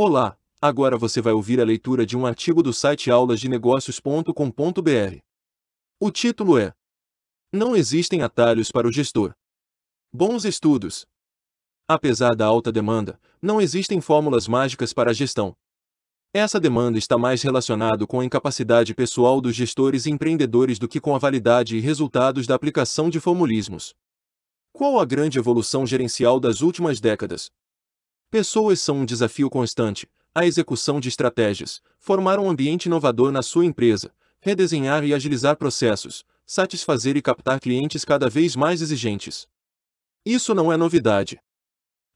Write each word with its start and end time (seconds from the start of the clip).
Olá, 0.00 0.38
agora 0.62 0.96
você 0.96 1.20
vai 1.20 1.32
ouvir 1.32 1.60
a 1.60 1.64
leitura 1.64 2.06
de 2.06 2.16
um 2.16 2.24
artigo 2.24 2.62
do 2.62 2.72
site 2.72 3.10
aulasdenegócios.com.br. 3.10 5.18
O 5.98 6.12
título 6.12 6.56
é 6.56 6.72
Não 7.52 7.74
existem 7.74 8.22
atalhos 8.22 8.70
para 8.70 8.86
o 8.86 8.92
gestor. 8.92 9.34
Bons 10.12 10.44
estudos. 10.44 11.04
Apesar 11.88 12.36
da 12.36 12.46
alta 12.46 12.70
demanda, 12.70 13.20
não 13.42 13.60
existem 13.60 14.00
fórmulas 14.00 14.46
mágicas 14.46 14.92
para 14.92 15.10
a 15.10 15.12
gestão. 15.12 15.56
Essa 16.32 16.60
demanda 16.60 16.96
está 16.96 17.18
mais 17.18 17.42
relacionada 17.42 18.06
com 18.06 18.20
a 18.20 18.24
incapacidade 18.24 18.94
pessoal 18.94 19.40
dos 19.40 19.56
gestores 19.56 20.06
e 20.06 20.12
empreendedores 20.12 20.78
do 20.78 20.86
que 20.86 21.00
com 21.00 21.16
a 21.16 21.18
validade 21.18 21.76
e 21.76 21.80
resultados 21.80 22.46
da 22.46 22.54
aplicação 22.54 23.10
de 23.10 23.18
formulismos. 23.18 23.96
Qual 24.72 25.00
a 25.00 25.04
grande 25.04 25.40
evolução 25.40 25.84
gerencial 25.84 26.38
das 26.38 26.60
últimas 26.60 27.00
décadas? 27.00 27.50
Pessoas 28.30 28.78
são 28.82 28.98
um 28.98 29.06
desafio 29.06 29.48
constante, 29.48 30.06
a 30.34 30.44
execução 30.44 31.00
de 31.00 31.08
estratégias, 31.08 31.80
formar 31.98 32.38
um 32.38 32.50
ambiente 32.50 32.84
inovador 32.84 33.32
na 33.32 33.40
sua 33.40 33.64
empresa, 33.64 34.14
redesenhar 34.38 35.02
e 35.02 35.14
agilizar 35.14 35.56
processos, 35.56 36.26
satisfazer 36.44 37.16
e 37.16 37.22
captar 37.22 37.58
clientes 37.58 38.04
cada 38.04 38.28
vez 38.28 38.54
mais 38.54 38.82
exigentes. 38.82 39.48
Isso 40.26 40.54
não 40.54 40.70
é 40.70 40.76
novidade. 40.76 41.40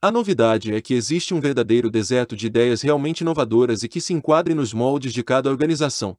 A 0.02 0.12
novidade 0.12 0.74
é 0.74 0.82
que 0.82 0.92
existe 0.92 1.32
um 1.32 1.40
verdadeiro 1.40 1.90
deserto 1.90 2.36
de 2.36 2.46
ideias 2.46 2.82
realmente 2.82 3.22
inovadoras 3.22 3.82
e 3.82 3.88
que 3.88 4.00
se 4.00 4.12
enquadrem 4.12 4.54
nos 4.54 4.74
moldes 4.74 5.14
de 5.14 5.22
cada 5.22 5.48
organização. 5.48 6.18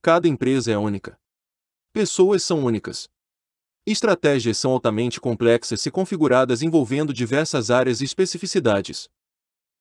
Cada 0.00 0.28
empresa 0.28 0.70
é 0.70 0.78
única. 0.78 1.18
Pessoas 1.92 2.44
são 2.44 2.64
únicas. 2.64 3.10
Estratégias 3.90 4.58
são 4.58 4.72
altamente 4.72 5.18
complexas 5.18 5.80
se 5.80 5.90
configuradas 5.90 6.60
envolvendo 6.60 7.10
diversas 7.10 7.70
áreas 7.70 8.02
e 8.02 8.04
especificidades. 8.04 9.08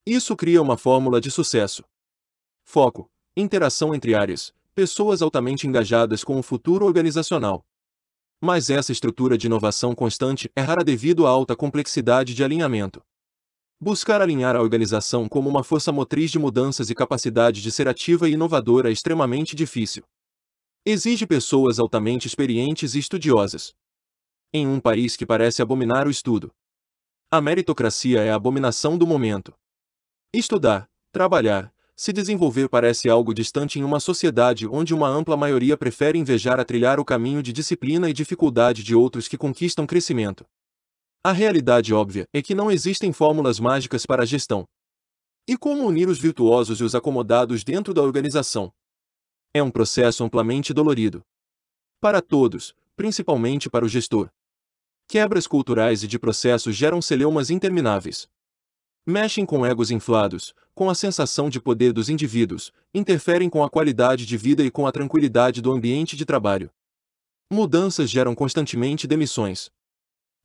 Isso 0.06 0.34
cria 0.34 0.62
uma 0.62 0.78
fórmula 0.78 1.20
de 1.20 1.30
sucesso. 1.30 1.84
Foco, 2.64 3.12
interação 3.36 3.94
entre 3.94 4.16
áreas, 4.16 4.54
pessoas 4.74 5.22
altamente 5.22 5.68
engajadas 5.68 6.24
com 6.24 6.40
o 6.40 6.42
futuro 6.42 6.86
organizacional. 6.86 7.66
Mas 8.40 8.70
essa 8.70 8.94
estrutura 8.94 9.38
de 9.38 9.48
inovação 9.48 9.94
constante 9.94 10.50
é 10.56 10.62
rara 10.62 10.86
devido 10.86 11.28
à 11.28 11.30
alta 11.30 11.54
complexidade 11.54 12.34
de 12.34 12.46
alinhamento. 12.46 13.04
Buscar 13.78 14.22
alinhar 14.22 14.56
a 14.56 14.62
organização 14.62 15.28
como 15.28 15.50
uma 15.50 15.66
força 15.66 15.92
motriz 15.92 16.32
de 16.32 16.40
mudanças 16.40 16.90
e 16.90 16.96
capacidade 16.96 17.62
de 17.62 17.74
ser 17.74 17.90
ativa 17.90 18.30
e 18.30 18.32
inovadora 18.32 18.88
é 18.88 18.94
extremamente 18.94 19.54
difícil. 19.54 20.06
Exige 20.86 21.28
pessoas 21.28 21.78
altamente 21.78 22.26
experientes 22.26 22.96
e 22.96 23.00
estudiosas 23.00 23.76
em 24.54 24.68
um 24.68 24.80
país 24.80 25.16
que 25.16 25.26
parece 25.26 25.62
abominar 25.62 26.08
o 26.08 26.12
estudo. 26.12 26.52
A 27.30 27.42
meritocracia 27.42 28.22
é 28.24 28.32
a 28.32 28.36
abominação 28.36 28.98
do 28.98 29.06
momento. 29.06 29.54
Estudar, 30.34 30.90
trabalhar, 31.12 31.74
se 31.96 32.14
desenvolver 32.14 32.70
parece 32.70 33.10
algo 33.10 33.34
distante 33.34 33.80
em 33.80 33.84
uma 33.84 34.00
sociedade 34.00 34.68
onde 34.68 34.94
uma 34.94 35.10
ampla 35.10 35.36
maioria 35.36 35.76
prefere 35.76 36.20
invejar 36.20 36.60
a 36.60 36.64
trilhar 36.64 37.00
o 37.00 37.06
caminho 37.06 37.42
de 37.42 37.52
disciplina 37.52 38.10
e 38.10 38.14
dificuldade 38.14 38.84
de 38.84 38.96
outros 38.96 39.28
que 39.28 39.38
conquistam 39.38 39.88
crescimento. 39.88 40.46
A 41.24 41.32
realidade 41.32 41.94
óbvia 41.94 42.28
é 42.32 42.42
que 42.42 42.54
não 42.54 42.72
existem 42.72 43.12
fórmulas 43.12 43.60
mágicas 43.60 44.06
para 44.06 44.24
a 44.24 44.26
gestão. 44.26 44.66
E 45.48 45.58
como 45.58 45.86
unir 45.86 46.08
os 46.08 46.20
virtuosos 46.20 46.80
e 46.80 46.84
os 46.84 46.94
acomodados 46.94 47.64
dentro 47.64 47.94
da 47.94 48.02
organização? 48.02 48.72
É 49.54 49.64
um 49.64 49.72
processo 49.72 50.24
amplamente 50.24 50.74
dolorido. 50.74 51.24
Para 52.00 52.22
todos, 52.22 52.76
principalmente 52.96 53.70
para 53.70 53.84
o 53.84 53.90
gestor. 53.90 54.30
Quebras 55.10 55.48
culturais 55.48 56.04
e 56.04 56.08
de 56.08 56.20
processos 56.20 56.76
geram 56.76 57.02
celeumas 57.02 57.50
intermináveis. 57.50 58.28
Mexem 59.06 59.46
com 59.46 59.66
egos 59.66 59.90
inflados, 59.90 60.54
com 60.76 60.90
a 60.90 60.96
sensação 60.96 61.50
de 61.50 61.62
poder 61.62 61.94
dos 61.94 62.10
indivíduos, 62.10 62.74
interferem 62.94 63.50
com 63.50 63.64
a 63.64 63.70
qualidade 63.70 64.26
de 64.26 64.36
vida 64.36 64.64
e 64.66 64.70
com 64.70 64.86
a 64.86 64.92
tranquilidade 64.92 65.62
do 65.62 65.72
ambiente 65.72 66.18
de 66.18 66.26
trabalho. 66.26 66.70
Mudanças 67.50 68.10
geram 68.10 68.36
constantemente 68.36 69.08
demissões. 69.08 69.72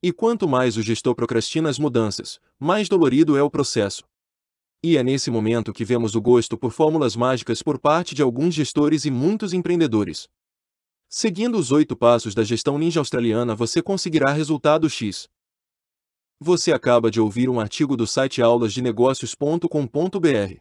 E 0.01 0.13
quanto 0.13 0.47
mais 0.47 0.77
o 0.77 0.83
gestor 0.83 1.17
procrastina 1.17 1.69
as 1.69 1.81
mudanças, 1.81 2.41
mais 2.57 2.89
dolorido 2.89 3.37
é 3.37 3.43
o 3.43 3.51
processo. 3.51 4.05
E 4.81 4.97
é 4.97 5.03
nesse 5.03 5.29
momento 5.29 5.73
que 5.73 5.85
vemos 5.85 6.15
o 6.15 6.21
gosto 6.21 6.57
por 6.57 6.71
fórmulas 6.71 7.17
mágicas 7.17 7.65
por 7.65 7.81
parte 7.81 8.15
de 8.15 8.23
alguns 8.23 8.55
gestores 8.55 9.05
e 9.05 9.11
muitos 9.11 9.53
empreendedores. 9.53 10.29
Seguindo 11.15 11.59
os 11.59 11.71
oito 11.71 11.95
passos 11.95 12.35
da 12.35 12.43
gestão 12.43 12.79
ninja 12.79 12.99
australiana 12.99 13.55
você 13.55 13.83
conseguirá 13.83 14.33
resultado 14.33 14.89
X. 14.89 15.29
Você 16.41 16.73
acaba 16.73 17.11
de 17.11 17.21
ouvir 17.21 17.51
um 17.51 17.61
artigo 17.61 17.99
do 17.99 18.07
site 18.07 18.41
aulasdenegócios.com.br. 18.41 20.57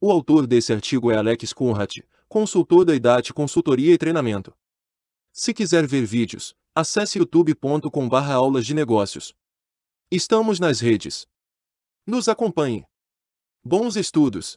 O 0.00 0.12
autor 0.12 0.46
desse 0.46 0.72
artigo 0.72 1.10
é 1.10 1.16
Alex 1.16 1.52
Kunrat, 1.52 2.04
consultor 2.28 2.84
da 2.84 2.94
IDAT 2.94 3.32
Consultoria 3.32 3.92
e 3.92 3.98
Treinamento. 3.98 4.56
Se 5.32 5.52
quiser 5.52 5.88
ver 5.88 6.06
vídeos, 6.06 6.54
acesse 6.72 7.18
youtube.com.br 7.18 8.30
aulas 8.32 8.64
de 8.64 8.74
negócios. 8.74 9.34
Estamos 10.08 10.60
nas 10.60 10.78
redes. 10.78 11.26
Nos 12.06 12.28
acompanhe. 12.28 12.86
Bons 13.64 13.96
estudos! 13.96 14.56